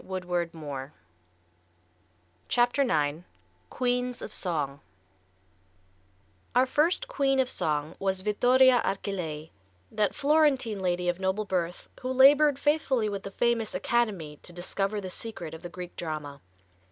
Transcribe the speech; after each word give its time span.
[Illustration: 0.03 0.89
JENNY 2.49 2.87
LIND] 2.89 3.17
IX 3.19 3.25
Queens 3.69 4.19
of 4.23 4.33
Song 4.33 4.79
Our 6.55 6.65
first 6.65 7.07
queen 7.07 7.39
of 7.39 7.47
song 7.47 7.93
was 7.99 8.21
Vittoria 8.21 8.81
Archilei, 8.83 9.51
that 9.91 10.15
Florentine 10.15 10.79
lady 10.79 11.07
of 11.07 11.19
noble 11.19 11.45
birth 11.45 11.87
who 11.99 12.11
labored 12.11 12.57
faithfully 12.57 13.09
with 13.09 13.21
the 13.21 13.29
famous 13.29 13.75
"Academy" 13.75 14.39
to 14.41 14.51
discover 14.51 14.99
the 14.99 15.11
secret 15.11 15.53
of 15.53 15.61
the 15.61 15.69
Greek 15.69 15.95
drama. 15.95 16.41